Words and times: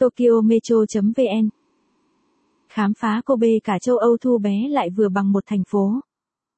Tokyo 0.00 0.40
Metro.vn 0.44 1.48
Khám 2.68 2.92
phá 2.94 3.22
Kobe 3.26 3.48
cả 3.64 3.78
châu 3.78 3.96
Âu 3.96 4.16
thu 4.16 4.38
bé 4.38 4.68
lại 4.68 4.90
vừa 4.90 5.08
bằng 5.08 5.32
một 5.32 5.44
thành 5.46 5.62
phố. 5.68 6.00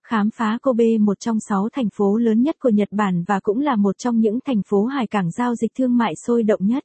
Khám 0.06 0.30
phá 0.30 0.58
Kobe 0.62 0.98
một 0.98 1.20
trong 1.20 1.40
sáu 1.40 1.68
thành 1.72 1.88
phố 1.90 2.16
lớn 2.16 2.42
nhất 2.42 2.56
của 2.60 2.68
Nhật 2.68 2.88
Bản 2.90 3.24
và 3.26 3.40
cũng 3.42 3.60
là 3.60 3.76
một 3.76 3.98
trong 3.98 4.18
những 4.18 4.38
thành 4.44 4.62
phố 4.66 4.84
hải 4.84 5.06
cảng 5.06 5.30
giao 5.30 5.54
dịch 5.54 5.70
thương 5.78 5.96
mại 5.96 6.14
sôi 6.26 6.42
động 6.42 6.60
nhất. 6.66 6.84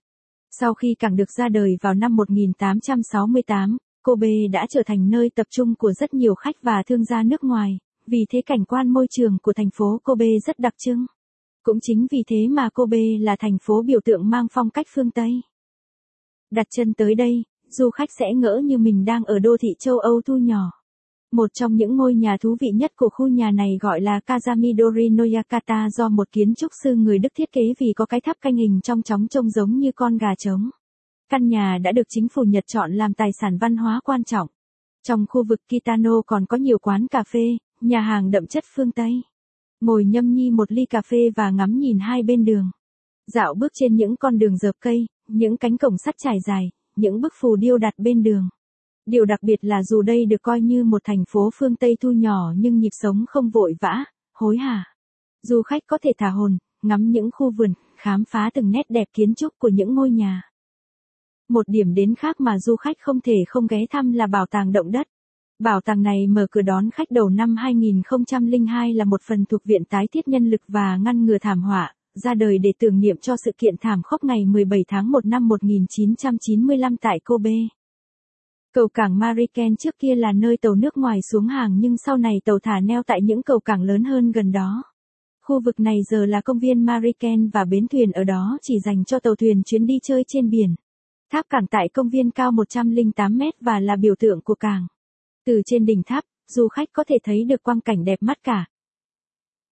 Sau 0.60 0.74
khi 0.74 0.96
cảng 1.00 1.16
được 1.16 1.32
ra 1.38 1.50
đời 1.50 1.78
vào 1.82 1.94
năm 1.94 2.16
1868, 2.16 3.78
Kobe 4.04 4.48
đã 4.52 4.68
trở 4.70 4.82
thành 4.86 5.10
nơi 5.10 5.30
tập 5.36 5.48
trung 5.50 5.76
của 5.76 5.92
rất 5.92 6.14
nhiều 6.14 6.36
khách 6.36 6.56
và 6.62 6.84
thương 6.88 7.04
gia 7.04 7.24
nước 7.24 7.44
ngoài, 7.44 7.78
vì 8.08 8.26
thế 8.30 8.42
cảnh 8.46 8.66
quan 8.66 8.90
môi 8.90 9.08
trường 9.10 9.38
của 9.42 9.54
thành 9.54 9.70
phố 9.74 10.02
Kobe 10.04 10.30
rất 10.46 10.60
đặc 10.60 10.74
trưng. 10.86 11.06
Cũng 11.64 11.78
chính 11.82 12.08
vì 12.12 12.24
thế 12.28 12.48
mà 12.48 12.70
Kobe 12.70 13.18
là 13.20 13.36
thành 13.40 13.58
phố 13.62 13.84
biểu 13.84 14.00
tượng 14.06 14.30
mang 14.30 14.48
phong 14.52 14.70
cách 14.70 14.88
phương 14.94 15.12
Tây. 15.12 15.42
Đặt 16.52 16.68
chân 16.70 16.94
tới 16.94 17.16
đây, 17.16 17.44
du 17.70 17.90
khách 17.90 18.10
sẽ 18.20 18.26
ngỡ 18.36 18.62
như 18.64 18.78
mình 18.78 19.06
đang 19.06 19.24
ở 19.24 19.40
đô 19.40 19.58
thị 19.58 19.70
châu 19.80 19.98
Âu 19.98 20.22
thu 20.26 20.38
nhỏ. 20.38 20.72
Một 21.32 21.54
trong 21.54 21.76
những 21.76 21.98
ngôi 21.98 22.16
nhà 22.16 22.38
thú 22.42 22.56
vị 22.60 22.68
nhất 22.76 22.92
của 22.96 23.10
khu 23.10 23.28
nhà 23.28 23.52
này 23.52 23.78
gọi 23.82 24.02
là 24.02 24.20
Kazamidori 24.26 25.16
Noyakata 25.16 25.90
do 25.90 26.10
một 26.10 26.32
kiến 26.32 26.56
trúc 26.56 26.72
sư 26.84 26.96
người 26.96 27.20
Đức 27.20 27.30
thiết 27.38 27.52
kế 27.52 27.62
vì 27.80 27.94
có 27.96 28.06
cái 28.06 28.22
tháp 28.22 28.38
canh 28.42 28.56
hình 28.56 28.80
trong 28.84 29.02
chóng 29.02 29.28
trông 29.28 29.50
giống 29.50 29.78
như 29.78 29.92
con 29.96 30.18
gà 30.18 30.36
trống. 30.38 30.70
Căn 31.30 31.48
nhà 31.48 31.78
đã 31.84 31.92
được 31.92 32.08
chính 32.10 32.28
phủ 32.28 32.44
Nhật 32.44 32.64
chọn 32.68 32.92
làm 32.94 33.14
tài 33.14 33.30
sản 33.42 33.58
văn 33.58 33.78
hóa 33.78 34.00
quan 34.04 34.24
trọng. 34.24 34.48
Trong 35.08 35.26
khu 35.30 35.44
vực 35.44 35.60
Kitano 35.68 36.22
còn 36.26 36.46
có 36.46 36.58
nhiều 36.58 36.78
quán 36.80 37.08
cà 37.08 37.24
phê, 37.24 37.58
nhà 37.82 38.02
hàng 38.02 38.32
đậm 38.32 38.48
chất 38.48 38.64
phương 38.76 38.92
Tây. 38.92 39.22
Ngồi 39.82 40.06
nhâm 40.06 40.34
nhi 40.34 40.52
một 40.52 40.72
ly 40.72 40.86
cà 40.86 41.02
phê 41.02 41.30
và 41.36 41.50
ngắm 41.50 41.78
nhìn 41.78 42.00
hai 42.00 42.24
bên 42.24 42.46
đường. 42.46 42.72
Dạo 43.34 43.54
bước 43.54 43.72
trên 43.76 43.96
những 43.96 44.16
con 44.16 44.38
đường 44.38 44.58
dợp 44.58 44.76
cây, 44.80 45.06
những 45.28 45.58
cánh 45.58 45.78
cổng 45.78 45.98
sắt 45.98 46.16
trải 46.18 46.38
dài, 46.48 46.72
những 46.96 47.22
bức 47.22 47.34
phù 47.40 47.56
điêu 47.56 47.78
đặt 47.78 47.94
bên 47.98 48.24
đường. 48.24 48.50
Điều 49.06 49.26
đặc 49.26 49.44
biệt 49.44 49.58
là 49.62 49.84
dù 49.84 50.02
đây 50.02 50.26
được 50.26 50.42
coi 50.42 50.62
như 50.62 50.84
một 50.84 51.02
thành 51.04 51.24
phố 51.30 51.50
phương 51.56 51.76
Tây 51.76 51.98
thu 52.00 52.12
nhỏ 52.12 52.54
nhưng 52.58 52.80
nhịp 52.80 52.90
sống 52.92 53.26
không 53.28 53.50
vội 53.50 53.76
vã, 53.82 54.04
hối 54.34 54.58
hả. 54.58 54.86
Du 55.44 55.62
khách 55.62 55.84
có 55.88 55.98
thể 56.04 56.12
thả 56.18 56.30
hồn, 56.30 56.58
ngắm 56.82 57.12
những 57.12 57.30
khu 57.34 57.52
vườn, 57.52 57.74
khám 57.96 58.24
phá 58.30 58.50
từng 58.54 58.72
nét 58.72 58.86
đẹp 58.90 59.08
kiến 59.14 59.36
trúc 59.36 59.54
của 59.60 59.70
những 59.70 59.96
ngôi 59.96 60.12
nhà. 60.12 60.42
Một 61.50 61.68
điểm 61.68 61.94
đến 61.94 62.16
khác 62.16 62.42
mà 62.42 62.60
du 62.60 62.76
khách 62.76 62.98
không 63.00 63.22
thể 63.22 63.36
không 63.48 63.68
ghé 63.68 63.86
thăm 63.90 64.12
là 64.12 64.28
bảo 64.28 64.46
tàng 64.46 64.72
động 64.72 64.92
đất. 64.92 65.08
Bảo 65.60 65.82
tàng 65.82 66.02
này 66.02 66.28
mở 66.28 66.48
cửa 66.52 66.62
đón 66.62 66.90
khách 66.90 67.12
đầu 67.12 67.30
năm 67.30 67.56
2002 67.56 68.94
là 68.94 69.06
một 69.06 69.22
phần 69.28 69.46
thuộc 69.46 69.64
Viện 69.64 69.86
Tái 69.86 70.08
thiết 70.14 70.28
Nhân 70.28 70.50
lực 70.50 70.62
và 70.68 70.98
Ngăn 70.98 71.26
ngừa 71.26 71.38
thảm 71.42 71.62
họa, 71.62 71.94
ra 72.24 72.34
đời 72.34 72.58
để 72.58 72.74
tưởng 72.80 73.00
niệm 73.00 73.18
cho 73.18 73.36
sự 73.46 73.52
kiện 73.58 73.76
thảm 73.82 74.02
khốc 74.04 74.24
ngày 74.24 74.46
17 74.46 74.80
tháng 74.88 75.12
1 75.12 75.26
năm 75.26 75.48
1995 75.48 76.98
tại 76.98 77.20
Kobe. 77.20 77.56
Cầu 78.74 78.88
cảng 78.88 79.20
Mariken 79.20 79.76
trước 79.76 79.96
kia 80.00 80.16
là 80.16 80.32
nơi 80.32 80.58
tàu 80.58 80.76
nước 80.76 80.98
ngoài 80.98 81.20
xuống 81.32 81.48
hàng 81.48 81.80
nhưng 81.80 81.96
sau 82.06 82.18
này 82.18 82.42
tàu 82.46 82.60
thả 82.64 82.80
neo 82.80 83.04
tại 83.04 83.20
những 83.24 83.44
cầu 83.44 83.60
cảng 83.60 83.82
lớn 83.82 84.04
hơn 84.04 84.32
gần 84.32 84.52
đó. 84.52 84.84
Khu 85.42 85.62
vực 85.66 85.80
này 85.80 85.98
giờ 86.10 86.26
là 86.26 86.42
công 86.42 86.60
viên 86.60 86.86
Mariken 86.86 87.50
và 87.50 87.66
bến 87.66 87.88
thuyền 87.88 88.12
ở 88.12 88.24
đó 88.24 88.58
chỉ 88.62 88.80
dành 88.86 89.06
cho 89.06 89.20
tàu 89.20 89.36
thuyền 89.36 89.62
chuyến 89.66 89.86
đi 89.86 90.00
chơi 90.04 90.24
trên 90.28 90.50
biển. 90.50 90.76
Tháp 91.32 91.46
cảng 91.50 91.68
tại 91.68 91.90
công 91.94 92.10
viên 92.10 92.32
cao 92.32 92.52
108 92.52 93.38
mét 93.38 93.54
và 93.62 93.80
là 93.80 93.96
biểu 93.96 94.16
tượng 94.20 94.42
của 94.42 94.56
cảng. 94.56 94.88
Từ 95.46 95.62
trên 95.66 95.86
đỉnh 95.86 96.02
tháp, 96.06 96.24
du 96.48 96.68
khách 96.68 96.90
có 96.94 97.04
thể 97.08 97.16
thấy 97.24 97.44
được 97.44 97.64
quang 97.64 97.82
cảnh 97.82 98.04
đẹp 98.04 98.18
mắt 98.22 98.38
cả. 98.44 98.66